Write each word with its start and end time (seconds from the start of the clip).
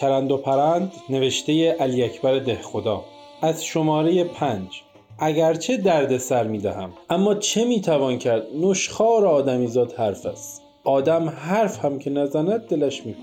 چرند 0.00 0.32
و 0.32 0.36
پرند 0.36 0.92
نوشته 1.08 1.70
علی 1.72 2.02
اکبر 2.02 2.38
دهخدا 2.38 3.04
از 3.42 3.64
شماره 3.64 4.24
پنج. 4.24 4.82
اگرچه 5.18 5.76
درد 5.76 6.18
سر 6.18 6.46
می 6.46 6.58
دهم 6.58 6.92
اما 7.10 7.34
چه 7.34 7.64
می 7.64 7.80
توان 7.80 8.18
کرد؟ 8.18 8.42
نشخار 8.60 9.26
آدمیزاد 9.26 9.92
حرف 9.92 10.26
است. 10.26 10.62
آدم 10.84 11.28
حرف 11.28 11.84
هم 11.84 11.98
که 11.98 12.10
نزند 12.10 12.60
دلش 12.60 13.06
می 13.06 13.16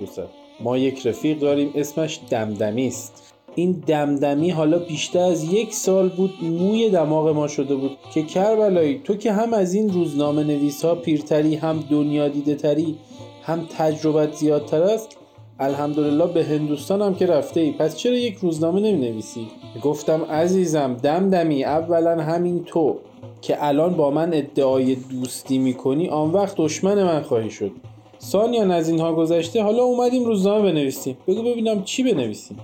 ما 0.59 0.77
یک 0.77 1.07
رفیق 1.07 1.39
داریم 1.39 1.71
اسمش 1.75 2.19
دمدمی 2.29 2.87
است. 2.87 3.33
این 3.55 3.83
دمدمی 3.87 4.49
حالا 4.49 4.79
بیشتر 4.79 5.19
از 5.19 5.53
یک 5.53 5.73
سال 5.73 6.09
بود 6.09 6.33
موی 6.41 6.89
دماغ 6.89 7.28
ما 7.28 7.47
شده 7.47 7.75
بود 7.75 7.97
که 8.13 8.23
کربلایی 8.23 9.01
تو 9.03 9.15
که 9.15 9.31
هم 9.31 9.53
از 9.53 9.73
این 9.73 9.94
روزنامه 9.94 10.44
نویس 10.44 10.85
ها 10.85 10.96
پیرتری 10.96 11.55
هم 11.55 11.83
دنیا 11.91 12.28
دیده 12.28 12.55
تری 12.55 12.97
هم 13.44 13.65
تجربت 13.78 14.33
زیادتر 14.33 14.83
است 14.83 15.17
الحمدلله 15.60 16.26
به 16.26 16.44
هندوستان 16.44 17.02
هم 17.02 17.16
که 17.16 17.26
رفته 17.26 17.59
ای. 17.59 17.71
پس 17.71 17.98
چرا 17.98 18.16
یک 18.16 18.38
روزنامه 18.38 18.79
نمی 18.79 19.09
نویسی؟ 19.09 19.47
گفتم 19.83 20.23
عزیزم 20.23 20.93
دمدمی 20.93 21.63
اولا 21.63 22.21
همین 22.21 22.63
تو 22.63 22.95
که 23.41 23.66
الان 23.66 23.93
با 23.93 24.11
من 24.11 24.33
ادعای 24.33 24.95
دوستی 24.95 25.57
می‌کنی 25.57 26.09
آن 26.09 26.31
وقت 26.31 26.55
دشمن 26.57 27.03
من 27.03 27.21
خواهی 27.21 27.49
شد. 27.49 27.71
سانیان 28.17 28.71
از 28.71 28.89
اینها 28.89 29.13
گذشته 29.13 29.63
حالا 29.63 29.83
اومدیم 29.83 30.25
روزنامه 30.25 30.71
بنویسیم. 30.71 31.17
بگو 31.27 31.43
ببینم 31.43 31.83
چی 31.83 32.03
بنویسیم. 32.03 32.58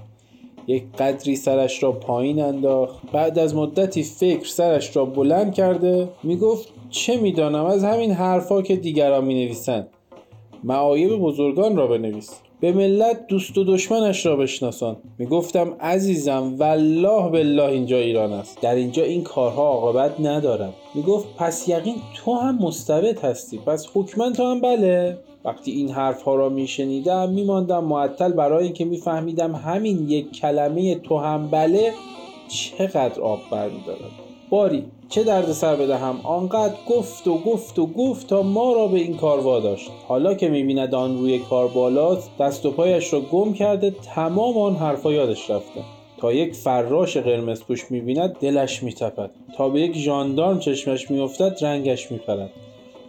یک 0.67 0.83
قدری 0.99 1.35
سرش 1.35 1.83
را 1.83 1.91
پایین 1.91 2.41
انداخت. 2.41 3.11
بعد 3.11 3.39
از 3.39 3.55
مدتی 3.55 4.03
فکر 4.03 4.47
سرش 4.47 4.95
را 4.95 5.05
بلند 5.05 5.53
کرده. 5.53 6.09
می‌گفت 6.23 6.69
چه 6.89 7.17
می‌دانم 7.17 7.66
از 7.66 7.83
همین 7.83 8.11
حرفا 8.11 8.61
که 8.61 8.75
دیگران 8.75 9.25
می 9.25 9.33
نویسند 9.33 9.88
معایب 10.63 11.16
بزرگان 11.16 11.75
را 11.75 11.88
بنویس. 11.88 12.31
به 12.63 12.72
ملت 12.72 13.27
دوست 13.27 13.58
و 13.58 13.63
دشمنش 13.63 14.26
را 14.26 14.35
بشناسان. 14.35 14.98
می‌گفتم 15.20 15.73
عزیزم 15.81 16.55
والله 16.59 17.30
بالله 17.30 17.63
اینجا 17.63 17.97
ایران 17.97 18.33
است. 18.33 18.61
در 18.61 18.75
اینجا 18.75 19.03
این 19.03 19.23
کارها 19.23 19.67
عاقبت 19.67 20.20
ندارم. 20.20 20.73
می‌گفت 20.95 21.28
پس 21.38 21.67
یقین 21.67 21.95
تو 22.16 22.33
هم 22.33 22.58
مستبد 22.58 23.25
هستی. 23.25 23.58
پس 23.58 23.88
حکمن 23.94 24.33
تو 24.33 24.44
هم 24.44 24.61
بله. 24.61 25.17
وقتی 25.45 25.72
این 25.72 25.89
حرف 25.89 26.22
ها 26.22 26.36
را 26.36 26.50
میشنیدم 26.50 27.30
میماندم 27.30 27.83
معطل 27.83 28.31
برای 28.31 28.64
اینکه 28.64 28.86
میفهمیدم 28.86 29.55
همین 29.55 30.09
یک 30.09 30.31
کلمه 30.31 30.95
تو 30.95 31.17
هم 31.17 31.48
بله 31.48 31.92
چقدر 32.48 33.22
آب 33.22 33.39
برمیدارد. 33.52 34.11
باری 34.50 34.83
چه 35.14 35.23
درد 35.23 35.52
سر 35.52 35.75
بدهم؟ 35.75 36.19
آنقدر 36.23 36.73
گفت 36.89 37.28
و 37.28 37.38
گفت 37.38 37.80
و 37.80 37.86
گفت 37.86 38.28
تا 38.28 38.42
ما 38.42 38.73
را 38.73 38.88
به 38.88 39.00
این 39.00 39.17
کار 39.17 39.39
واداشت. 39.39 39.89
حالا 40.08 40.33
که 40.33 40.50
می‌بیند 40.50 40.95
آن 40.95 41.17
روی 41.17 41.39
کار 41.39 41.67
بالاست 41.67 42.31
دست 42.39 42.66
و 42.66 42.72
پایش 42.72 43.14
را 43.14 43.22
گم 43.22 43.53
کرده 43.53 43.92
تمام 43.92 44.58
آن 44.58 44.75
حرفها 44.75 45.14
یادش 45.14 45.50
رفته. 45.50 45.81
تا 46.17 46.33
یک 46.33 46.53
فراش 46.53 47.17
قرمز 47.17 47.64
پوش 47.64 47.92
می‌بیند 47.92 48.38
دلش 48.39 48.83
میتپد. 48.83 49.30
تا 49.58 49.70
به 49.70 49.81
یک 49.81 49.97
ژاندارم 49.97 50.59
چشمش 50.59 51.11
میافتد 51.11 51.58
رنگش 51.61 52.11
میپرد. 52.11 52.50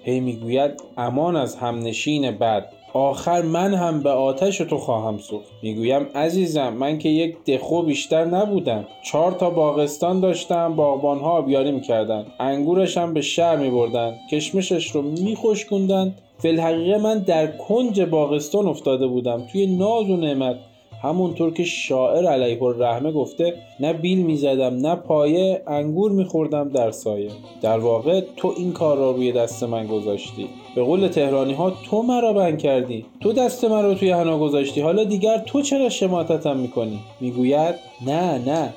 هی 0.03 0.21
می‌گوید 0.21 0.71
امان 0.97 1.37
از 1.37 1.57
همنشین 1.57 2.31
بد. 2.31 2.73
آخر 2.95 3.43
من 3.43 3.75
هم 3.75 4.03
به 4.03 4.11
آتش 4.11 4.59
تو 4.59 4.79
خواهم 4.79 5.19
سوخت. 5.19 5.49
می‌گویم 5.63 6.07
عزیزم 6.15 6.73
من 6.73 6.99
که 6.99 7.09
یک 7.09 7.45
دخو 7.47 7.83
بیشتر 7.83 8.25
نبودم. 8.25 8.85
چهار 9.05 9.33
تا 9.33 9.51
باغستان 9.51 10.21
داشتم 10.21 10.77
باغبان 10.77 11.19
ها 11.19 11.31
آبیاری 11.31 11.73
می‌کردن 11.73 12.27
انگورش 12.41 12.99
هم 12.99 13.15
به 13.15 13.21
شهر 13.21 13.57
میبردن 13.57 14.15
کشمشش 14.31 14.91
رو 14.91 15.03
میخشکوندن 15.03 16.15
فی 16.39 16.53
من 16.97 17.19
در 17.19 17.47
کنج 17.47 18.01
باغستان 18.01 18.67
افتاده 18.67 19.07
بودم. 19.07 19.43
توی 19.53 19.67
ناز 19.67 20.11
و 20.11 20.17
نعمت. 20.17 20.57
همونطور 21.05 21.53
که 21.53 21.65
شاعر 21.65 22.27
علیه 22.27 22.63
الرحمه 22.63 23.13
گفته 23.13 23.55
نه 23.81 23.93
بیل 23.93 24.19
می‌زدم 24.19 24.87
نه 24.87 24.95
پایه 24.95 25.63
انگور 25.67 26.13
میخوردم 26.13 26.69
در 26.69 26.91
سایه. 26.91 27.31
در 27.63 27.79
واقع 27.79 28.23
تو 28.37 28.55
این 28.57 28.73
کار 28.73 28.97
را 28.97 29.11
روی 29.11 29.33
دست 29.33 29.63
من 29.63 29.87
گذاشتی. 29.87 30.49
به 30.75 30.83
قول 30.83 31.09
تهرانی 31.09 31.53
ها 31.53 31.71
تو 31.71 32.03
مرا 32.03 32.33
بند 32.33 32.59
کردی. 32.59 33.05
تو 33.21 33.33
دست 33.33 33.65
من 33.65 33.85
رو 33.85 33.95
توی 33.95 34.11
حنا 34.11 34.39
گذاشتی. 34.39 34.81
حالا 34.81 35.05
دیگر 35.05 35.39
تو 35.39 35.63
چرا 35.63 35.89
شماتتم 35.89 36.57
می‌کنی؟ 36.57 36.99
می‌گوید 37.21 37.75
نه 38.07 38.39
نه. 38.39 38.75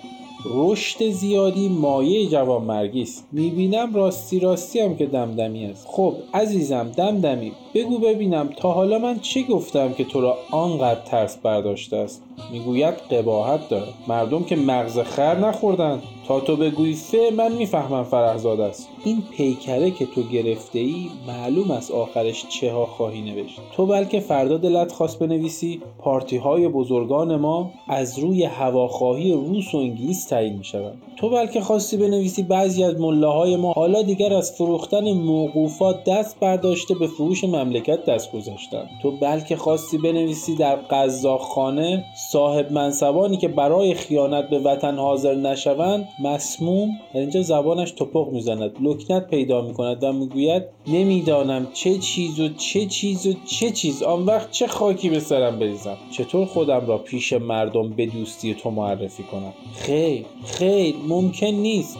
رشد 0.54 1.10
زیادی 1.10 1.70
مایه 1.70 2.28
جوانمرگی 2.28 3.02
است. 3.02 3.28
می‌بینم 3.32 3.94
راستی 3.94 4.40
راستی 4.40 4.80
هم 4.80 4.96
که 4.96 5.06
دمدمی 5.06 5.66
است. 5.66 5.88
خب 5.90 6.14
عزیزم 6.34 6.92
دمدمی. 6.98 7.52
بگو 7.74 7.98
ببینم 7.98 8.50
تا 8.58 8.72
حالا 8.72 9.00
من 9.00 9.20
چه 9.20 9.44
گفتم 9.44 9.94
که 9.94 10.04
تو 10.04 10.22
را 10.22 10.38
آنقدر 10.52 11.00
ترس 11.06 11.38
برداشته 11.38 11.98
است؟ 11.98 12.24
می‌گوید 12.52 12.94
قباحت 12.94 13.70
دارد 13.70 13.94
مردم 14.08 14.44
که 14.44 14.56
مغز 14.56 15.00
خر 15.00 15.40
نخوردن. 15.40 16.02
تا 16.28 16.40
تو 16.40 16.56
بگویی 16.56 16.94
فه 16.94 17.30
من 17.38 17.52
می‌فهمم 17.52 18.04
فرهزاد 18.04 18.60
است. 18.60 18.90
این 19.06 19.24
پیکره 19.38 19.92
که 19.92 20.06
تو 20.06 20.24
گرفته 20.24 20.80
ای 20.80 21.10
معلوم 21.28 21.72
است 21.72 21.92
آخرش 21.92 22.46
چه 22.50 22.74
ها 22.74 22.86
خواهی 22.86 23.22
نوشت. 23.22 23.60
تو 23.76 23.86
بلکه 23.86 24.20
فردا 24.20 24.58
دلت 24.58 24.92
خواست 24.92 25.20
بنویسی. 25.20 25.82
پارتی 26.00 26.38
های 26.38 26.68
بزرگان 26.68 27.36
ما 27.36 27.72
از 27.88 28.20
روی 28.20 28.44
هواخواهی 28.44 29.32
روس 29.32 29.76
و 29.76 29.78
انگلیس 29.78 30.26
تعیین 30.26 30.58
می 30.58 30.64
شود 30.64 30.94
تو 31.18 31.30
بلکه 31.30 31.62
خواستی 31.62 31.98
بنویسی 31.98 32.44
بعضی 32.44 32.84
از 32.84 33.00
ملاهای 33.00 33.56
ما. 33.56 33.72
حالا 33.72 34.02
دیگر 34.02 34.34
از 34.34 34.52
فروختن 34.52 35.12
موقوفات 35.12 36.04
دست 36.04 36.40
برداشته 36.40 36.96
به 36.96 37.08
فروش 37.08 37.44
مملکت 37.44 38.06
دست 38.06 38.32
گذاشتن. 38.32 38.90
تو 39.02 39.12
بلکه 39.12 39.56
خواستی 39.56 39.98
بنویسی 39.98 40.56
در 40.56 40.78
خانه 41.40 42.06
صاحب 42.32 42.72
منصبانی 42.72 43.38
که 43.38 43.48
برای 43.48 43.94
خیانت 43.94 44.50
به 44.50 44.60
وطن 44.60 44.96
حاضر 44.96 45.36
نشوند 45.36 46.10
مسموم 46.20 46.90
در 47.14 47.20
اینجا 47.20 47.42
زبانش 47.42 47.92
توپق 47.92 48.30
می‌زند 48.32 48.72
لکنت 48.82 49.28
پیدا 49.28 49.62
می‌کند 49.62 50.04
و 50.04 50.14
می‌گوید 50.14 50.64
نمی‌دانم 50.88 51.68
چه 51.74 51.98
چیز 51.98 52.40
و 52.40 52.50
چه 52.50 52.86
چیز 52.86 53.28
و 53.28 53.34
چه 53.46 53.72
چیز 53.72 54.04
آن 54.04 54.26
وقت 54.26 54.52
چه 54.52 54.68
خاکی 54.68 55.10
به 55.10 55.20
سرم 55.20 55.60
بریزم. 55.60 55.98
چطور 56.12 56.46
خودم 56.46 56.88
را 56.88 56.98
پیش 56.98 57.34
مردم 57.34 57.90
به 57.90 58.06
دوستی 58.06 58.54
تو 58.54 58.70
معرفی 58.72 59.24
کنم؟ 59.24 59.54
خیر 59.76 60.26
خیر 60.46 60.96
ممکن 61.08 61.48
نیست. 61.48 61.98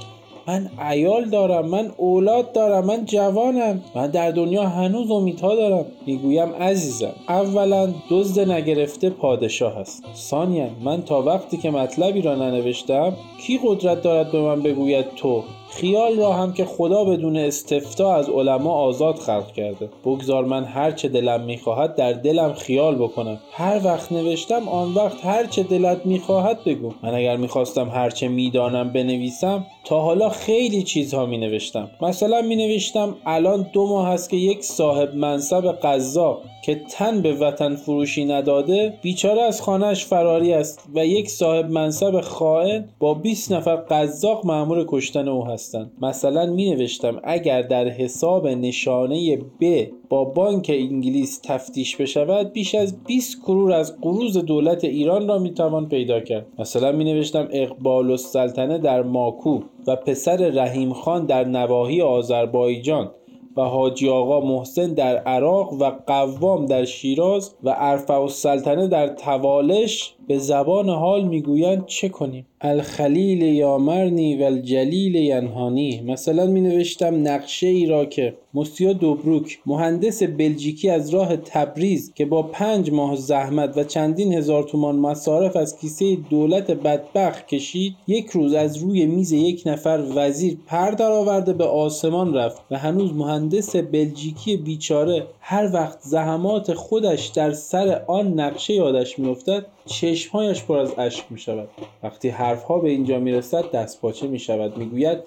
من 0.48 0.70
ایال 0.92 1.30
دارم 1.30 1.68
من 1.68 1.92
اولاد 1.98 2.52
دارم 2.52 2.86
من 2.86 3.06
جوانم. 3.06 3.82
من 3.96 4.08
در 4.08 4.32
دنیا 4.32 4.64
هنوز 4.64 5.12
امیدها 5.12 5.56
دارم. 5.56 5.86
می‌گویم 6.06 6.54
عزیزم 6.54 7.14
اولا 7.30 7.94
دزد 8.10 8.52
نگرفته 8.52 9.10
پادشاه 9.10 9.78
است. 9.78 10.04
ثانیا 10.16 10.68
من 10.84 11.02
تا 11.02 11.22
وقتی 11.22 11.58
که 11.58 11.72
مطلبی 11.72 12.22
را 12.22 12.36
ننوشتم 12.36 13.14
کی 13.42 13.60
قدرت 13.64 14.02
دارد 14.02 14.32
به 14.32 14.42
من 14.42 14.62
بگوید 14.62 15.06
تو؟ 15.16 15.44
خیال 15.70 16.18
را 16.18 16.34
هم 16.34 16.54
که 16.54 16.66
خدا 16.66 17.04
بدون 17.04 17.38
استفتا 17.38 18.16
از 18.16 18.30
علما 18.30 18.72
آزاد 18.72 19.16
خلق 19.16 19.52
کرده. 19.52 19.90
بگذار 20.06 20.46
من 20.46 20.64
هر 20.64 20.92
چه 20.92 21.08
دلم 21.10 21.42
می‌خواهد 21.42 21.96
در 21.96 22.14
دلم 22.14 22.54
خیال 22.54 22.96
بکنم. 22.96 23.40
هر 23.52 23.82
وقت 23.84 24.12
نوشتم 24.12 24.70
آن 24.70 24.94
وقت 24.94 25.26
هر 25.26 25.46
چه 25.46 25.64
دلت 25.64 26.06
می‌خواهد 26.06 26.64
بگو. 26.64 26.92
من 27.04 27.14
اگر 27.16 27.38
می‌خواستم 27.38 27.90
هر 27.90 28.10
چه 28.10 28.28
می‌دانم 28.28 28.94
بنویسم 28.94 29.66
تا 29.88 30.02
حالا 30.02 30.30
خیلی 30.30 30.84
چیزها 30.84 31.26
می 31.26 31.38
نوشتم 31.38 31.90
مثلا 32.02 32.42
می 32.42 32.56
نوشتم 32.56 33.16
الان 33.26 33.70
دو 33.74 33.88
ماه 33.88 34.08
هست 34.08 34.30
که 34.30 34.38
یک 34.38 34.64
صاحب 34.64 35.16
منصب 35.16 35.72
قذاب 35.72 36.42
که 36.66 36.82
تن 36.90 37.22
به 37.22 37.34
وطن 37.34 37.76
فروشی 37.76 38.26
نداده 38.26 38.94
بیچاره 39.02 39.42
از 39.42 39.62
خانهش 39.62 40.06
فراری 40.06 40.54
است 40.54 40.84
و 40.96 41.06
یک 41.06 41.30
صاحب 41.30 41.70
منصب 41.72 42.22
خائن 42.22 42.90
با 43.00 43.14
20 43.14 43.52
نفر 43.52 43.76
قزاق 43.76 44.46
مأمور 44.46 44.86
کشتن 44.88 45.28
او 45.28 45.44
هستند 45.58 45.92
مثلا 46.02 46.46
می 46.46 46.72
نوشتم 46.72 47.20
اگر 47.24 47.62
در 47.62 47.88
حساب 47.88 48.48
نشانه 48.48 49.38
ب 49.62 49.88
با 50.10 50.24
بانک 50.24 50.72
انگلیس 50.74 51.42
تفتیش 51.44 51.96
بشود 51.96 52.54
بیش 52.54 52.76
از 52.76 53.04
20 53.04 53.42
کرور 53.42 53.72
از 53.72 54.02
قروض 54.02 54.38
دولت 54.38 54.84
ایران 54.84 55.28
را 55.28 55.40
می 55.40 55.54
توان 55.54 55.90
پیدا 55.90 56.20
کرد. 56.20 56.46
مثلا 56.60 56.92
می 56.92 57.04
نوشتم 57.04 57.48
اقبال 57.52 58.12
السلطنه 58.12 58.78
در 58.78 59.02
ماکو 59.02 59.60
و 59.88 59.96
پسر 59.96 60.38
رحیم 60.38 60.94
خان 60.94 61.26
در 61.26 61.44
نواحی 61.44 62.02
آذربایجان. 62.02 63.12
و 63.58 63.62
حاجی 63.62 64.10
آقا 64.10 64.42
محسن 64.42 64.94
در 64.94 65.18
عراق 65.18 65.74
و 65.74 65.92
قوام 66.08 66.66
در 66.66 66.86
شیراز 66.86 67.56
و 67.64 67.76
ارفع 67.78 68.14
السلطنه 68.14 68.88
در 68.88 69.08
توالش 69.08 70.14
به 70.28 70.38
زبان 70.38 70.90
حال 70.90 71.28
می‌گویند 71.28 71.86
چه 71.86 72.10
کنیم؟ 72.10 72.46
الخلیل 72.62 73.42
یامرنی 73.42 74.36
و 74.42 74.44
الجلیل 74.44 75.16
ینهانی. 75.16 76.02
مثلا 76.02 76.46
می 76.46 76.62
نوشتم 76.62 77.28
نقشه 77.28 77.68
ای 77.68 77.86
را 77.86 78.06
که 78.06 78.34
موسیا 78.54 78.94
دوبروک 78.94 79.60
مهندس 79.66 80.24
بلژیکی 80.24 80.90
از 80.90 81.10
راه 81.10 81.38
تبریز 81.38 82.14
که 82.14 82.26
با 82.26 82.44
پنج 82.44 82.92
ماه 82.92 83.16
زحمت 83.16 83.78
و 83.78 83.84
چندین 83.84 84.34
هزار 84.34 84.64
تومان 84.64 84.96
مصارف 84.96 85.56
از 85.56 85.78
کیسه 85.78 86.16
دولت 86.30 86.72
بدبخت 86.72 87.48
کشید 87.48 87.96
یک 88.08 88.30
روز 88.30 88.54
از 88.54 88.78
روی 88.78 89.06
میز 89.06 89.32
یک 89.32 89.64
نفر 89.66 90.04
وزیر 90.16 90.58
پر 90.68 90.92
درآورده 90.92 91.54
به 91.54 91.64
آسمان 91.64 92.34
رفت 92.34 92.62
و 92.72 92.78
هنوز 92.78 93.14
مهندس 93.14 93.47
بلژیکی 93.76 94.58
بیچاره 94.58 95.28
هر 95.42 95.70
وقت 95.74 96.00
زحمات 96.02 96.74
خودش 96.74 97.28
در 97.28 97.52
سر 97.52 98.02
آن 98.08 98.40
نقشه 98.40 98.74
یادش 98.74 99.20
میافتد 99.20 99.66
چشمهایش 99.86 100.64
پر 100.64 100.78
از 100.78 100.94
اشک 100.98 101.26
می 101.30 101.40
شود 101.40 101.68
وقتی 102.04 102.30
حرفها 102.30 102.80
به 102.80 102.90
اینجا 102.90 103.20
می 103.20 103.32
رسد 103.32 103.72
دست 103.72 104.02
پاچه 104.02 104.28
می 104.28 104.40
شود 104.40 104.78
می 104.78 104.86
گوید 104.86 105.18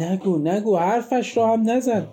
نگو 0.00 0.38
نگو 0.38 0.76
حرفش 0.76 1.36
را 1.36 1.52
هم 1.52 1.70
نزن. 1.70 2.06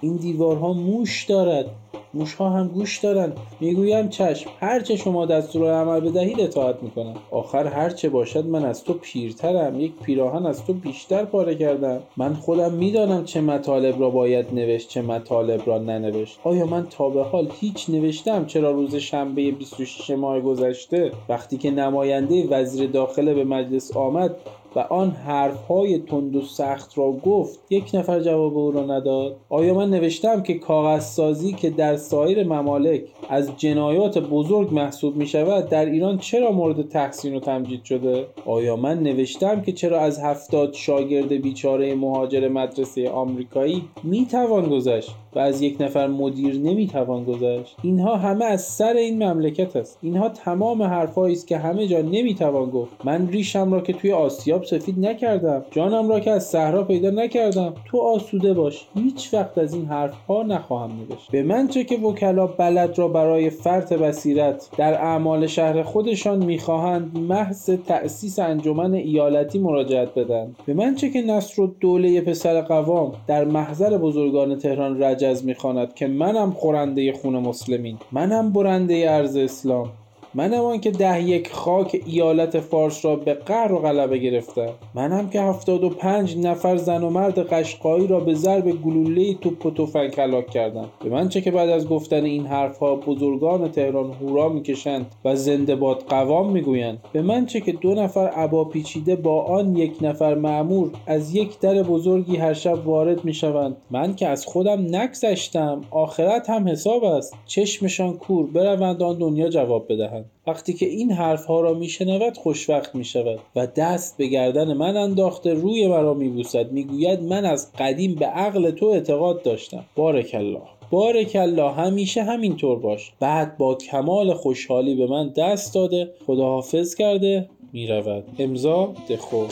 این 0.00 0.16
دیوارها 0.16 0.72
موش 0.72 1.24
دارد. 1.24 1.66
موشها 2.14 2.50
هم 2.50 2.68
گوش 2.68 2.98
دارند 2.98 3.36
می‌گویم 3.60 4.08
چشم 4.08 4.50
هرچه 4.60 4.96
شما 4.96 5.26
دستور 5.26 5.70
عمل 5.70 6.00
بدهید 6.00 6.40
اطاعت 6.40 6.82
می‌کنم. 6.82 7.14
آخر 7.30 7.66
هرچه 7.66 8.08
باشد 8.08 8.46
من 8.46 8.64
از 8.64 8.84
تو 8.84 8.92
پیرترم. 8.92 9.80
یک 9.80 9.92
پیراهن 10.02 10.46
از 10.46 10.64
تو 10.64 10.72
بیشتر 10.72 11.24
پاره 11.24 11.54
کردم. 11.54 12.00
من 12.16 12.34
خودم 12.34 12.72
می‌دانم 12.72 13.24
چه 13.24 13.40
مطالب 13.40 14.00
را 14.00 14.10
باید 14.10 14.46
نوشت 14.54 14.88
چه 14.88 15.02
مطالب 15.02 15.60
را 15.66 15.78
ننوشت. 15.78 16.38
آیا 16.44 16.66
من 16.66 16.86
تا 16.90 17.08
به 17.08 17.22
حال 17.22 17.48
هیچ 17.60 17.90
نوشتم 17.90 18.46
چرا 18.46 18.70
روز 18.70 18.94
شنبه 18.94 19.50
26 19.50 20.10
ماه 20.10 20.40
گذشته 20.40 21.12
وقتی 21.28 21.56
که 21.56 21.70
نماینده 21.70 22.48
وزیر 22.48 22.90
داخله 22.90 23.34
به 23.34 23.44
مجلس 23.44 23.96
آمد 23.96 24.36
و 24.76 24.78
آن 24.78 25.10
حرفهای 25.10 25.98
تند 25.98 26.36
و 26.36 26.42
سخت 26.42 26.98
را 26.98 27.12
گفت. 27.12 27.60
یک 27.70 27.90
نفر 27.94 28.20
جواب 28.20 28.58
او 28.58 28.70
را 28.70 28.82
نداد. 28.86 29.36
آیا 29.48 29.74
من 29.74 29.90
نوشتم 29.90 30.42
که 30.42 30.54
کاغذسازی 30.54 31.52
که 31.52 31.70
در 31.70 31.96
سایر 31.96 32.46
ممالک 32.46 33.02
از 33.28 33.56
جنایات 33.56 34.18
بزرگ 34.18 34.74
محسوب 34.74 35.16
می 35.16 35.26
شود 35.26 35.68
در 35.68 35.84
ایران 35.84 36.18
چرا 36.18 36.52
مورد 36.52 36.88
تحسین 36.88 37.36
و 37.36 37.40
تمجید 37.40 37.84
شده؟ 37.84 38.26
آیا 38.46 38.76
من 38.76 39.02
نوشتم 39.02 39.60
که 39.60 39.72
چرا 39.72 40.00
از 40.00 40.18
هفتاد 40.18 40.72
شاگرد 40.72 41.32
بیچاره 41.32 41.94
مهاجر 41.94 42.48
مدرسه 42.48 43.10
آمریکایی 43.10 43.84
می 44.02 44.26
توان 44.26 44.68
گذشت؟ 44.68 45.10
و 45.34 45.38
از 45.38 45.62
یک 45.62 45.76
نفر 45.80 46.06
مدیر 46.06 46.54
نمی‌توان 46.54 47.24
گذشت. 47.24 47.76
اینها 47.82 48.16
همه 48.16 48.44
از 48.44 48.62
سر 48.62 48.92
این 48.92 49.22
مملکت 49.24 49.76
است. 49.76 49.98
اینها 50.02 50.28
تمام 50.28 50.82
حرفهایی 50.82 51.34
است 51.34 51.46
که 51.46 51.58
همه 51.58 51.86
جا 51.86 52.00
نمی‌توان 52.00 52.70
گفت. 52.70 52.92
من 53.04 53.28
ریشم 53.28 53.72
را 53.72 53.80
که 53.80 53.92
توی 53.92 54.12
آسیاب 54.12 54.64
سفید 54.64 55.06
نکردم. 55.06 55.64
جانم 55.70 56.08
را 56.08 56.20
که 56.20 56.30
از 56.30 56.46
صحرا 56.46 56.84
پیدا 56.84 57.10
نکردم. 57.10 57.74
تو 57.86 57.98
آسوده 57.98 58.54
باش. 58.54 58.86
هیچ 58.94 59.34
وقت 59.34 59.58
از 59.58 59.74
این 59.74 59.84
حرفها 59.84 60.42
نخواهم 60.42 60.90
نوشت. 60.90 61.30
به 61.30 61.42
من 61.42 61.68
چه 61.68 61.84
که 61.84 61.96
وکلا 61.96 62.46
بلد 62.46 62.98
را 62.98 63.08
برای 63.08 63.50
فرط 63.50 63.92
بصیرت 63.92 64.68
در 64.76 64.94
اعمال 64.94 65.46
شهر 65.46 65.82
خودشان 65.82 66.44
می‌خواهند 66.44 67.18
محض 67.18 67.70
تأسیس 67.86 68.38
انجمن 68.38 68.94
ایالتی 68.94 69.58
مراجعت 69.58 70.14
بدن. 70.14 70.54
به 70.66 70.74
من 70.74 70.94
چه 70.94 71.10
که 71.10 71.22
نصر 71.22 71.62
و 71.62 71.66
دوله 71.80 72.20
پسر 72.20 72.60
قوام 72.60 73.12
در 73.26 73.44
محضر 73.44 73.98
بزرگان 73.98 74.58
تهران 74.58 75.02
رجب 75.02 75.17
می 75.22 75.42
می‌خواند 75.42 75.94
که 75.94 76.06
منم 76.06 76.50
خورنده 76.50 77.12
خون 77.12 77.38
مسلمین 77.38 77.98
منم 78.12 78.52
برنده 78.52 79.06
ارز 79.10 79.36
اسلام. 79.36 79.90
منم 80.34 80.64
آن 80.64 80.80
که 80.80 80.90
ده 80.90 81.22
یک 81.22 81.52
خاک 81.52 82.02
ایالت 82.06 82.60
فارس 82.60 83.04
را 83.04 83.16
به 83.16 83.34
قهر 83.34 83.72
و 83.72 83.78
غلبه 83.78 84.18
گرفتم 84.18 84.68
منم 84.94 85.30
که 85.30 85.40
هفتاد 85.40 85.84
و 85.84 85.90
پنج 85.90 86.38
نفر 86.38 86.76
زن 86.76 87.02
و 87.02 87.10
مرد 87.10 87.38
قشقایی 87.38 88.06
را 88.06 88.20
به 88.20 88.34
ضرب 88.34 88.70
گلوله 88.70 89.34
توپ 89.34 89.66
و 89.66 89.70
تفنگ 89.70 90.20
هلاک 90.20 90.50
کردم 90.50 90.88
به 91.04 91.10
من 91.10 91.28
چه 91.28 91.40
که 91.40 91.50
بعد 91.50 91.68
از 91.68 91.88
گفتن 91.88 92.24
این 92.24 92.46
حرفها 92.46 92.94
بزرگان 92.94 93.70
تهران 93.70 94.12
هورا 94.12 94.48
می‌کشند 94.48 95.06
و 95.24 95.36
زنده 95.36 95.76
باد 95.76 96.04
قوام 96.08 96.52
می‌گویند 96.52 96.98
به 97.12 97.22
من 97.22 97.46
چه 97.46 97.60
که 97.60 97.72
دو 97.72 97.94
نفر 97.94 98.26
عبا 98.26 98.64
پیچیده 98.64 99.16
با 99.16 99.42
آن 99.42 99.76
یک 99.76 99.92
نفر 100.00 100.34
معمور 100.34 100.90
از 101.06 101.34
یک 101.34 101.60
در 101.60 101.82
بزرگی 101.82 102.36
هر 102.36 102.52
شب 102.52 102.86
وارد 102.86 103.24
می‌شوند. 103.24 103.76
من 103.90 104.14
که 104.14 104.28
از 104.28 104.46
خودم 104.46 104.96
نگذشتم 104.96 105.80
آخرت 105.90 106.50
هم 106.50 106.68
حساب 106.68 107.04
است. 107.04 107.34
چشمشان 107.46 108.16
کور 108.16 108.46
بروند 108.46 109.02
آن 109.02 109.18
دنیا 109.18 109.48
جواب 109.48 109.86
بدهند 109.88 110.17
وقتی 110.46 110.72
که 110.72 110.86
این 110.86 111.12
حرف 111.12 111.46
ها 111.46 111.60
را 111.60 111.74
میشنود 111.74 112.36
خوشوقت 112.36 112.94
می 112.94 113.04
شود 113.04 113.38
و 113.56 113.66
دست 113.66 114.16
به 114.16 114.26
گردن 114.26 114.72
من 114.72 114.96
انداخته 114.96 115.54
روی 115.54 115.86
مرا 115.88 116.14
میبوسد. 116.14 116.72
می‌گوید 116.72 117.22
من 117.22 117.44
از 117.44 117.72
قدیم 117.78 118.14
به 118.14 118.26
عقل 118.26 118.70
تو 118.70 118.86
اعتقاد 118.86 119.42
داشتم. 119.42 119.84
بارک 119.96 120.30
الله 120.34 120.62
بارک 120.90 121.36
الله 121.40 121.72
همیشه 121.72 122.22
همینطور 122.22 122.78
باش. 122.78 123.12
بعد 123.20 123.58
با 123.58 123.74
کمال 123.74 124.34
خوشحالی 124.34 124.94
به 124.94 125.06
من 125.06 125.32
دست 125.36 125.74
داده. 125.74 126.10
خداحافظ 126.26 126.94
کرده 126.94 127.48
می‌رود. 127.72 128.24
امضا 128.38 128.94
دخو. 129.08 129.44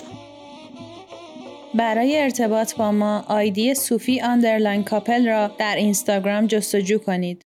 برای 1.75 2.19
ارتباط 2.19 2.77
با 2.77 2.93
ما 2.93 3.25
ID 3.29 3.75
صوفی 3.75 4.21
underline 4.21 4.85
couple 4.85 5.29
را 5.29 5.51
در 5.59 5.77
اینستاگرام 5.77 6.47
جستجو 6.47 6.99
کنید. 6.99 7.46